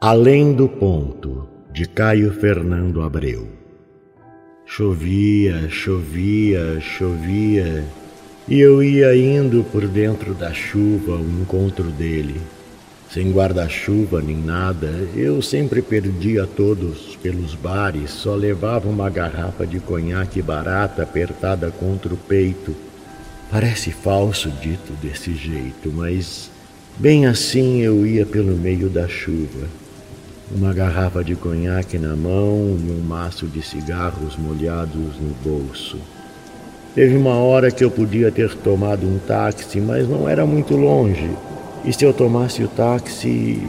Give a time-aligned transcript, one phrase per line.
[0.00, 3.48] Além do ponto, de Caio Fernando Abreu.
[4.64, 7.84] Chovia, chovia, chovia,
[8.46, 12.40] e eu ia indo por dentro da chuva ao encontro dele.
[13.10, 19.80] Sem guarda-chuva nem nada, eu sempre perdia todos pelos bares, só levava uma garrafa de
[19.80, 22.76] conhaque barata apertada contra o peito.
[23.50, 26.56] Parece falso dito desse jeito, mas
[27.00, 29.68] Bem assim eu ia pelo meio da chuva,
[30.50, 35.96] uma garrafa de conhaque na mão e um maço de cigarros molhados no bolso.
[36.96, 41.30] Teve uma hora que eu podia ter tomado um táxi, mas não era muito longe.
[41.84, 43.62] E se eu tomasse o táxi,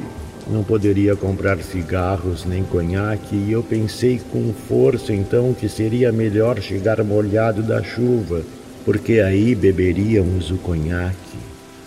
[0.49, 6.59] não poderia comprar cigarros nem conhaque, e eu pensei com força então que seria melhor
[6.59, 8.41] chegar molhado da chuva,
[8.83, 11.37] porque aí beberíamos o conhaque.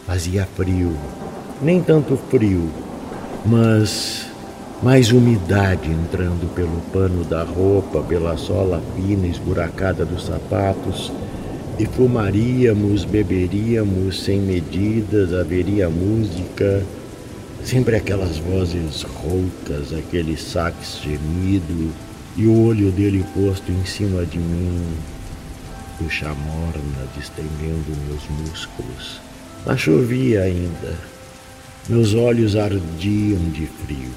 [0.07, 0.93] Fazia frio
[1.63, 2.69] nem tanto frio,
[3.47, 4.27] mas
[4.83, 11.13] mais umidade entrando pelo pano da roupa, pela sola fina esburacada dos sapatos,
[11.79, 16.83] e fumaríamos, beberíamos sem medidas, haveria música,
[17.65, 21.93] sempre aquelas vozes roucas, aquele sax gemido,
[22.37, 24.83] e o olho dele posto em cima de mim,
[25.99, 29.21] puxa morna, distendendo meus músculos.
[29.65, 31.12] Mas chovia ainda.
[31.89, 34.13] Meus olhos ardiam de frio.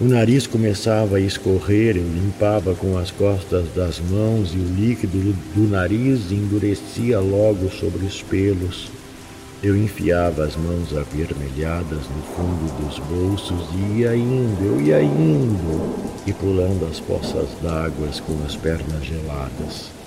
[0.00, 5.18] O nariz começava a escorrer, eu limpava com as costas das mãos e o líquido
[5.56, 8.88] do nariz endurecia logo sobre os pelos.
[9.60, 15.96] Eu enfiava as mãos avermelhadas no fundo dos bolsos e ia indo, eu ia indo,
[16.24, 20.01] e pulando as poças d'água com as pernas geladas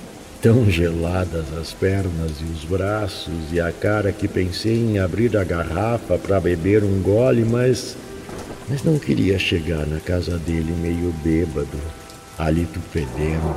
[0.46, 5.44] tão geladas as pernas e os braços e a cara que pensei em abrir a
[5.44, 7.98] garrafa para beber um gole, mas
[8.70, 11.80] mas não queria chegar na casa dele meio bêbado,
[12.38, 13.56] hálito fedendo.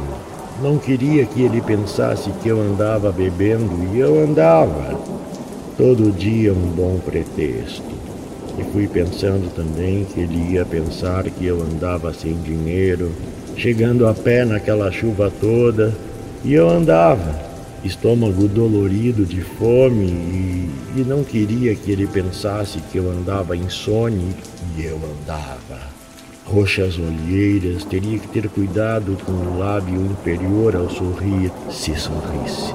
[0.62, 4.98] Não queria que ele pensasse que eu andava bebendo e eu andava.
[5.77, 7.82] Todo dia um bom pretexto.
[8.59, 13.12] E fui pensando também que ele ia pensar que eu andava sem dinheiro,
[13.59, 16.08] chegando a pé naquela chuva toda
[16.44, 17.34] e eu andava,
[17.84, 24.34] estômago dolorido de fome, e, e não queria que ele pensasse que eu andava insone,
[24.77, 25.98] e eu andava.
[26.44, 32.75] Roxas olheiras, teria que ter cuidado com o lábio inferior ao sorrir, se sorrisse.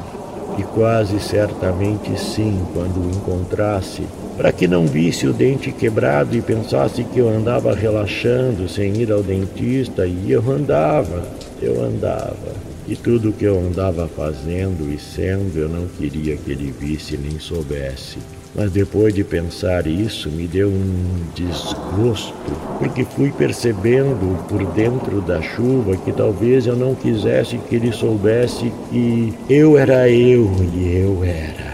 [0.58, 4.04] E quase certamente sim, quando o encontrasse,
[4.38, 9.12] para que não visse o dente quebrado e pensasse que eu andava relaxando sem ir
[9.12, 11.28] ao dentista, e eu andava,
[11.60, 12.73] eu andava.
[12.86, 17.40] E tudo que eu andava fazendo e sendo, eu não queria que ele visse nem
[17.40, 18.18] soubesse.
[18.56, 25.42] Mas depois de pensar isso, me deu um desgosto, porque fui percebendo por dentro da
[25.42, 31.24] chuva que talvez eu não quisesse que ele soubesse que eu era eu e eu
[31.24, 31.74] era.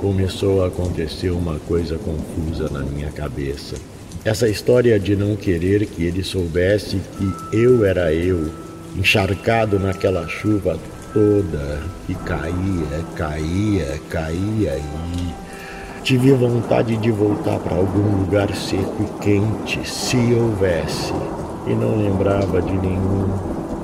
[0.00, 3.76] Começou a acontecer uma coisa confusa na minha cabeça.
[4.24, 10.78] Essa história de não querer que ele soubesse que eu era eu encharcado naquela chuva
[11.12, 15.48] toda que caía, caía, caía e
[16.08, 21.12] tive vontade de voltar para algum lugar seco e quente, se houvesse,
[21.66, 23.28] e não lembrava de nenhum,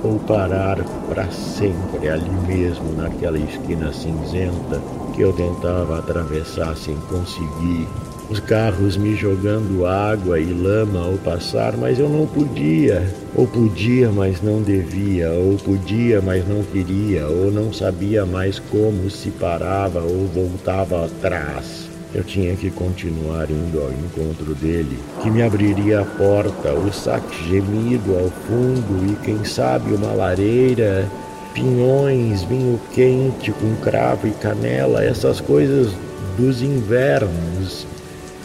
[0.03, 4.81] ou parar para sempre ali mesmo naquela esquina cinzenta
[5.13, 7.87] que eu tentava atravessar sem conseguir
[8.31, 13.07] os carros me jogando água e lama ao passar, mas eu não podia.
[13.35, 19.11] Ou podia, mas não devia, ou podia, mas não queria, ou não sabia mais como
[19.11, 21.89] se parava ou voltava atrás.
[22.15, 27.49] Eu tinha que continuar indo ao encontro dele, que me abriria a porta, o saque
[27.49, 31.09] gemido ao fundo e, quem sabe, uma lareira,
[31.53, 35.93] pinhões, vinho quente com cravo e canela, essas coisas
[36.37, 37.85] dos invernos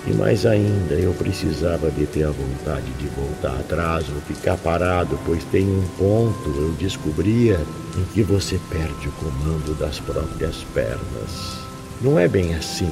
[0.10, 5.20] e mais ainda, eu precisava de ter a vontade de voltar atrás ou ficar parado,
[5.26, 7.60] pois tem um ponto, eu descobria,
[7.96, 11.60] em que você perde o comando das próprias pernas.
[12.02, 12.92] Não é bem assim.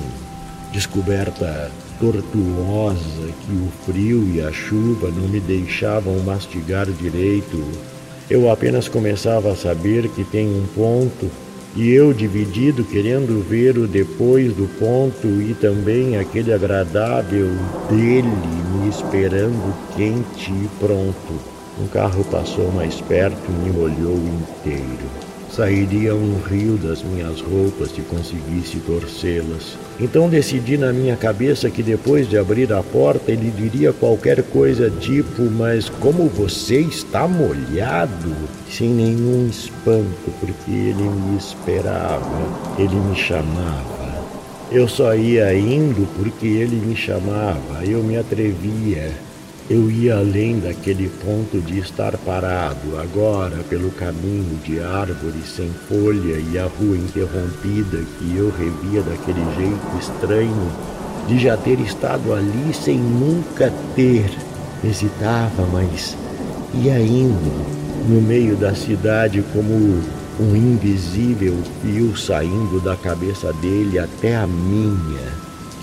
[0.71, 7.63] Descoberta tortuosa que o frio e a chuva não me deixavam mastigar direito.
[8.29, 11.31] Eu apenas começava a saber que tem um ponto
[11.77, 17.47] e eu dividido querendo ver o depois do ponto e também aquele agradável
[17.87, 18.27] dele
[18.81, 21.39] me esperando quente e pronto.
[21.79, 25.36] Um carro passou mais perto e me molhou inteiro.
[25.57, 29.75] Sairia um rio das minhas roupas se conseguisse torcê-las.
[29.99, 34.91] Então decidi na minha cabeça que depois de abrir a porta ele diria qualquer coisa
[34.91, 38.35] tipo: Mas como você está molhado?
[38.69, 43.97] Sem nenhum espanto, porque ele me esperava, ele me chamava.
[44.71, 49.11] Eu só ia indo porque ele me chamava, eu me atrevia.
[49.69, 56.39] Eu ia além daquele ponto de estar parado, agora pelo caminho de árvores sem folha
[56.39, 60.71] e a rua interrompida que eu revia daquele jeito estranho
[61.27, 64.31] de já ter estado ali sem nunca ter.
[64.85, 66.15] Hesitava, mas
[66.73, 67.51] ia indo
[68.07, 69.73] no meio da cidade como
[70.39, 75.27] um invisível fio saindo da cabeça dele até a minha,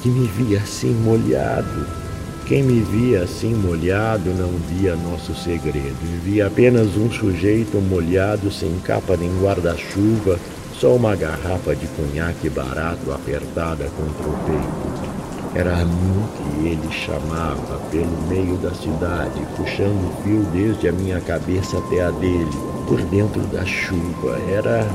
[0.03, 2.04] que me via assim molhado
[2.47, 8.79] quem me via assim molhado não via nosso segredo, via apenas um sujeito molhado sem
[8.81, 10.39] capa nem guarda-chuva,
[10.79, 15.55] só uma garrafa de conhaque barato apertada contra o peito.
[15.55, 20.93] Era a mim que ele chamava pelo meio da cidade, puxando o fio desde a
[20.93, 22.51] minha cabeça até a dele,
[22.87, 24.39] por dentro da chuva.
[24.51, 24.87] Era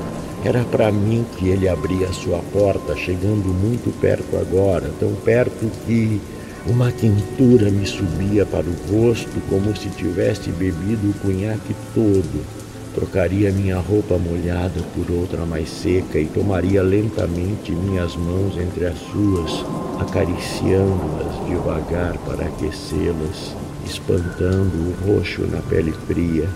[0.43, 6.21] era para mim que ele abria sua porta, chegando muito perto agora, tão perto que
[6.65, 12.45] uma quentura me subia para o rosto como se tivesse bebido o cunhaque todo.
[12.93, 18.97] Trocaria minha roupa molhada por outra mais seca e tomaria lentamente minhas mãos entre as
[18.97, 19.65] suas,
[19.99, 23.55] acariciando-as devagar para aquecê-las,
[23.85, 26.49] espantando o roxo na pele fria.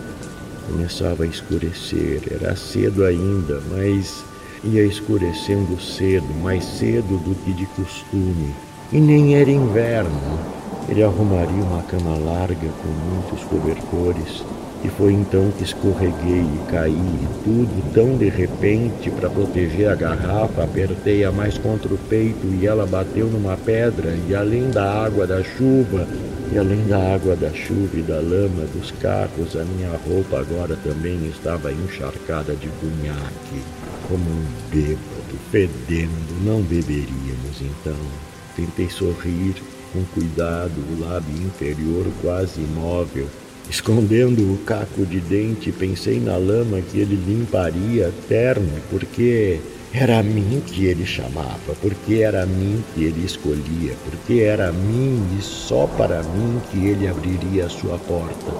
[0.67, 4.23] Começava a escurecer, era cedo ainda, mas
[4.63, 8.53] ia escurecendo cedo, mais cedo do que de costume.
[8.93, 10.39] E nem era inverno.
[10.87, 14.45] Ele arrumaria uma cama larga com muitos cobertores.
[14.83, 19.95] E foi então que escorreguei e caí, e tudo tão de repente para proteger a
[19.95, 25.25] garrafa, apertei-a mais contra o peito e ela bateu numa pedra, e além da água
[25.25, 26.07] da chuva,
[26.51, 30.77] e além da água da chuva e da lama dos carros, a minha roupa agora
[30.83, 33.63] também estava encharcada de cunhaque,
[34.07, 36.43] como um bêbado, fedendo.
[36.43, 38.32] Não beberíamos então.
[38.55, 39.55] Tentei sorrir
[39.91, 43.27] com cuidado, o lábio inferior quase imóvel.
[43.69, 49.59] Escondendo o caco de dente, pensei na lama que ele limparia terno, porque
[49.93, 54.69] era a mim que ele chamava, porque era a mim que ele escolhia, porque era
[54.69, 58.51] a mim e só para mim que ele abriria a sua porta.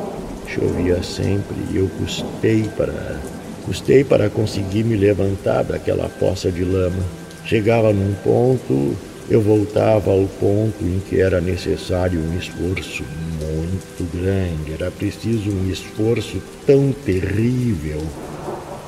[0.48, 3.19] Chovia sempre e eu custei para
[3.66, 7.04] custei para conseguir me levantar daquela poça de lama.
[7.46, 8.96] Chegava num ponto
[9.30, 13.04] eu voltava ao ponto em que era necessário um esforço
[13.40, 18.02] muito grande, era preciso um esforço tão terrível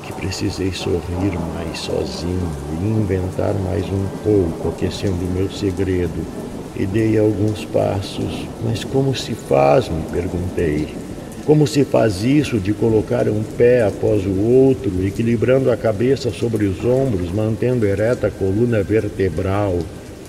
[0.02, 6.24] que precisei sorrir mais sozinho e inventar mais um pouco, aquecendo meu segredo.
[6.78, 8.46] E dei alguns passos.
[8.62, 9.88] Mas como se faz?
[9.88, 10.88] me perguntei.
[11.46, 16.66] Como se faz isso de colocar um pé após o outro, equilibrando a cabeça sobre
[16.66, 19.78] os ombros, mantendo ereta a coluna vertebral?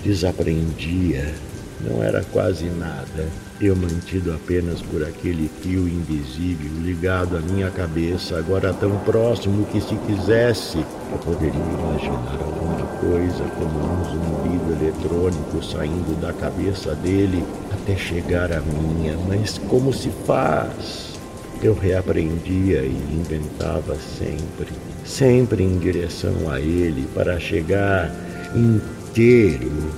[0.02, 1.34] Desaprendia.
[1.80, 3.28] Não era quase nada.
[3.60, 9.80] Eu mantido apenas por aquele fio invisível ligado à minha cabeça, agora tão próximo que
[9.80, 17.44] se quisesse, eu poderia imaginar alguma coisa como um zumbido eletrônico saindo da cabeça dele
[17.72, 19.16] até chegar à minha.
[19.26, 21.18] Mas como se faz?
[21.60, 24.68] Eu reaprendia e inventava sempre,
[25.04, 28.14] sempre em direção a ele, para chegar
[28.54, 28.80] em
[29.18, 29.90] inteiro,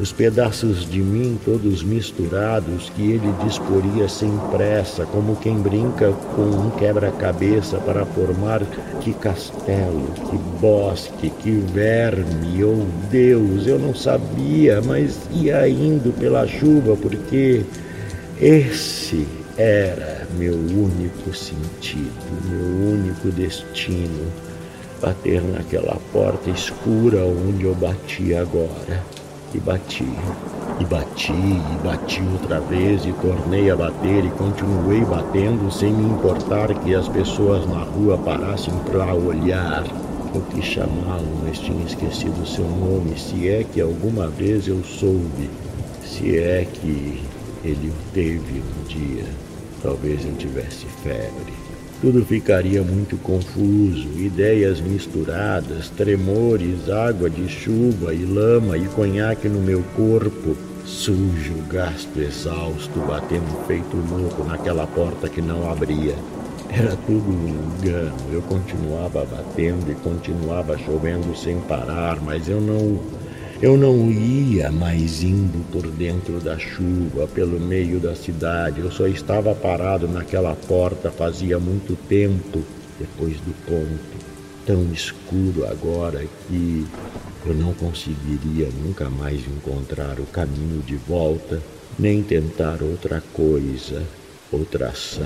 [0.00, 6.42] os pedaços de mim todos misturados que ele disporia sem pressa, como quem brinca com
[6.42, 8.62] um quebra-cabeça para formar
[9.02, 16.46] que castelo, que bosque, que verme, oh Deus, eu não sabia, mas ia indo pela
[16.46, 17.62] chuva porque
[18.40, 22.10] esse era meu único sentido,
[22.48, 24.32] meu único destino
[25.02, 29.04] bater naquela porta escura onde eu bati agora.
[29.52, 30.08] E bati,
[30.80, 36.08] e bati, e bati outra vez, e tornei a bater, e continuei batendo sem me
[36.08, 39.84] importar que as pessoas na rua parassem para olhar.
[40.34, 45.50] Eu quis chamá-lo, mas tinha esquecido seu nome, se é que alguma vez eu soube.
[46.02, 47.22] Se é que
[47.62, 49.24] ele o teve um dia,
[49.82, 51.61] talvez eu tivesse febre.
[52.02, 59.60] Tudo ficaria muito confuso, ideias misturadas, tremores, água de chuva e lama e conhaque no
[59.60, 66.16] meu corpo, sujo, gasto, exausto, batendo feito louco naquela porta que não abria.
[66.68, 68.16] Era tudo um engano.
[68.32, 72.98] Eu continuava batendo e continuava chovendo sem parar, mas eu não
[73.62, 78.80] eu não ia mais indo por dentro da chuva, pelo meio da cidade.
[78.80, 82.64] Eu só estava parado naquela porta fazia muito tempo,
[82.98, 84.32] depois do ponto.
[84.66, 86.84] Tão escuro agora que
[87.46, 91.62] eu não conseguiria nunca mais encontrar o caminho de volta,
[91.96, 94.02] nem tentar outra coisa,
[94.50, 95.24] outra ação,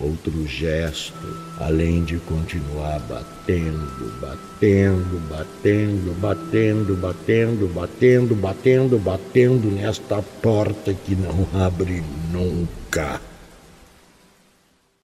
[0.00, 1.14] outro gesto,
[1.58, 11.46] além de continuar batendo, batendo, batendo, batendo, batendo, batendo, batendo, batendo nesta porta que não
[11.60, 12.02] abre
[12.32, 13.20] nunca.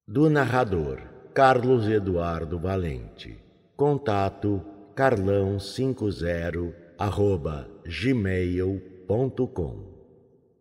[0.08, 0.98] Do narrador
[1.34, 3.36] Carlos Eduardo Valente.
[3.76, 4.62] Contato
[4.94, 8.36] carlão50 arroba gmail.com